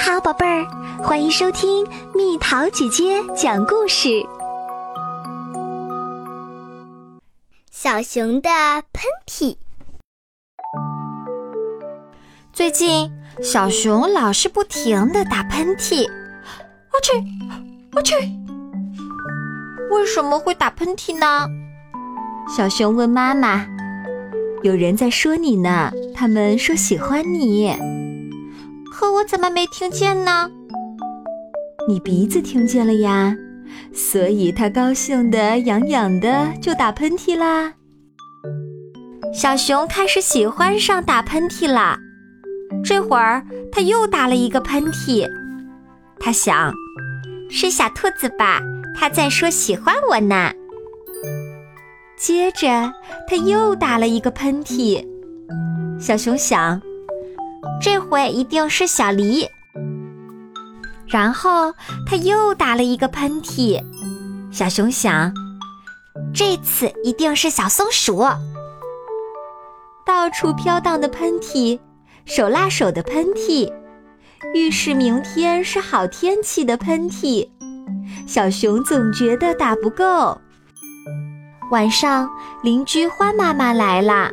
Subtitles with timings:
[0.00, 0.64] 好，宝贝儿，
[1.02, 4.24] 欢迎收听蜜桃姐姐讲故事。
[7.72, 8.48] 小熊的
[8.92, 9.56] 喷嚏。
[12.52, 13.10] 最近，
[13.42, 16.06] 小熊老是不停的打喷嚏，
[16.92, 17.12] 我去，
[17.92, 18.14] 我去。
[19.90, 21.48] 为什么会打喷嚏呢？
[22.56, 23.66] 小熊问妈妈
[24.62, 27.76] ：“有人在说你呢，他们说喜欢你。”
[28.98, 30.50] 可我怎么没听见呢？
[31.86, 33.32] 你鼻子听见了呀，
[33.94, 37.74] 所以他高兴的痒痒的就打喷嚏啦。
[39.32, 41.96] 小熊开始喜欢上打喷嚏啦。
[42.82, 45.24] 这会儿它又打了一个喷嚏，
[46.18, 46.74] 它想，
[47.48, 48.60] 是小兔子吧？
[48.98, 50.50] 它在说喜欢我呢。
[52.16, 52.92] 接着
[53.28, 55.06] 他又打了一个喷嚏，
[56.00, 56.82] 小熊想。
[57.80, 59.46] 这回一定是小狸。
[61.06, 61.72] 然后
[62.06, 63.82] 他又打了一个喷嚏，
[64.50, 65.32] 小熊想，
[66.34, 68.26] 这次一定是小松鼠。
[70.04, 71.78] 到处飘荡的喷嚏，
[72.24, 73.72] 手拉手的喷嚏，
[74.54, 77.48] 预示明天是好天气的喷嚏。
[78.26, 80.38] 小熊总觉得打不够。
[81.70, 82.28] 晚上，
[82.62, 84.30] 邻居欢妈妈来了，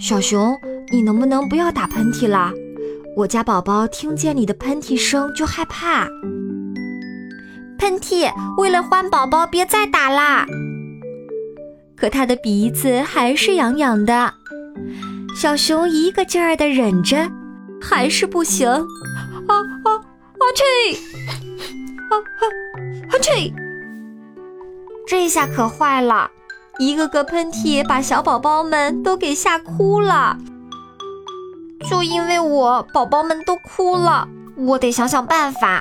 [0.00, 0.56] 小熊。
[0.90, 2.52] 你能不能不要打喷嚏啦？
[3.16, 6.06] 我家宝宝听见你的喷嚏声就害怕。
[7.78, 10.46] 喷嚏，为了欢宝宝，别再打啦！
[11.96, 14.32] 可他的鼻子还是痒痒的，
[15.36, 17.30] 小熊一个劲儿的忍着，
[17.80, 18.68] 还是不行。
[18.68, 18.82] 啊
[19.48, 20.42] 啊啊！
[20.56, 20.96] 嚏！
[22.10, 22.42] 啊啊
[23.10, 23.14] 啊！
[23.20, 23.52] 嚏！
[25.06, 26.30] 这下可坏了，
[26.78, 30.38] 一个个喷嚏把小宝宝们都给吓哭了。
[31.88, 34.26] 就因为我宝宝们都哭了，
[34.56, 35.80] 我得想想办法。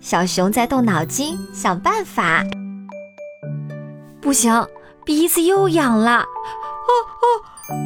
[0.00, 2.44] 小熊在动脑筋想办法。
[4.20, 4.66] 不行，
[5.04, 6.10] 鼻子又痒了。
[6.10, 6.24] 啊
[7.20, 7.24] 啊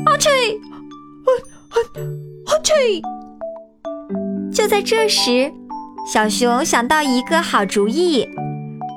[0.06, 0.16] 啊！
[0.18, 0.28] 嚏！
[1.24, 1.28] 啊
[1.70, 1.76] 啊
[2.46, 2.50] 啊！
[2.62, 3.02] 嚏！
[4.52, 5.52] 就在这时，
[6.12, 8.28] 小熊想到一个好主意，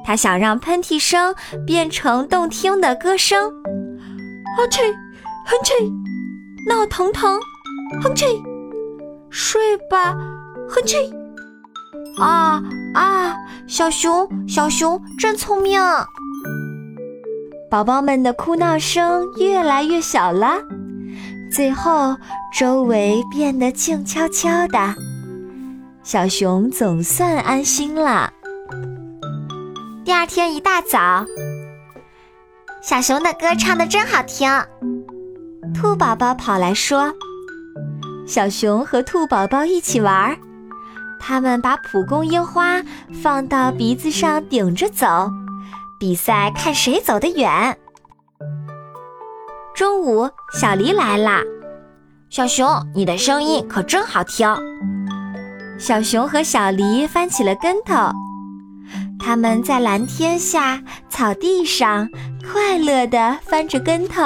[0.06, 1.34] 他想让喷嚏声
[1.66, 3.50] 变成动听的歌声。
[3.50, 4.92] 啊嚏！
[4.92, 5.92] 啊嚏！
[6.70, 7.40] 闹腾腾。
[8.02, 8.42] 哼嚏，
[9.30, 10.16] 睡吧，
[10.68, 10.96] 哼嚏。
[12.18, 12.62] 啊
[12.94, 13.36] 啊！
[13.68, 15.80] 小熊，小熊真聪明。
[17.70, 20.58] 宝宝们的哭闹声越来越小了，
[21.52, 22.16] 最后
[22.58, 24.96] 周围变得静悄悄的。
[26.04, 28.32] 小熊总算安心了。
[30.06, 31.26] 第二天一大早，
[32.82, 34.50] 小熊的歌唱的真好听。
[35.74, 37.14] 兔宝宝跑来说。
[38.26, 40.36] 小熊和兔宝宝一起玩，
[41.20, 42.82] 他们把蒲公英花
[43.22, 45.30] 放到鼻子上顶着走，
[46.00, 47.78] 比赛看谁走得远。
[49.76, 51.42] 中午，小狸来啦，
[52.30, 54.48] 小熊，你的声音可真好听。
[55.78, 57.94] 小熊和小狸翻起了跟头，
[59.20, 62.10] 他们在蓝天下草地上
[62.52, 64.24] 快乐地翻着跟头。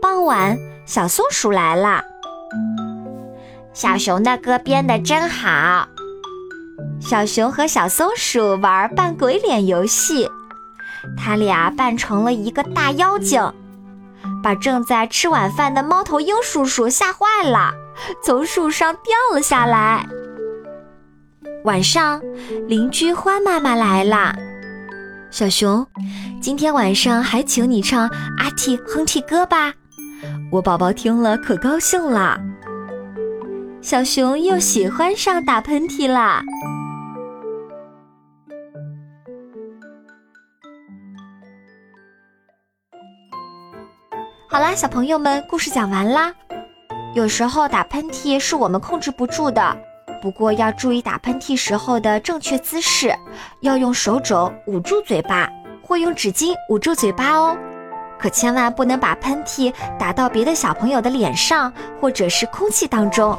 [0.00, 0.56] 傍晚，
[0.86, 2.02] 小松鼠来了。
[3.74, 5.88] 小熊的歌编得真好。
[7.00, 10.30] 小熊和小松鼠玩扮鬼脸游戏，
[11.16, 13.42] 他俩扮成了一个大妖精，
[14.42, 17.72] 把正在吃晚饭的猫头鹰叔叔吓坏了，
[18.24, 20.06] 从树上掉了下来。
[21.64, 22.22] 晚上，
[22.68, 24.36] 邻居欢妈妈来了。
[25.32, 25.84] 小熊，
[26.40, 28.08] 今天晚上还请你唱
[28.38, 29.74] 阿嚏哼嚏歌吧，
[30.52, 32.40] 我宝宝听了可高兴了。
[33.84, 36.42] 小熊又喜欢上打喷嚏啦！
[44.48, 46.32] 好啦，小朋友们，故事讲完啦。
[47.14, 49.76] 有时候打喷嚏是我们控制不住的，
[50.22, 53.14] 不过要注意打喷嚏时候的正确姿势，
[53.60, 55.46] 要用手肘捂住嘴巴，
[55.82, 57.54] 或用纸巾捂住嘴巴哦。
[58.18, 61.70] 可千万不能把喷嚏打到别的小朋友的脸上，
[62.00, 63.38] 或者是空气当中。